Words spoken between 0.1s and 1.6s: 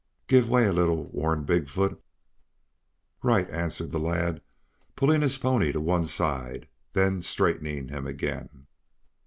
"Give way a little!" warned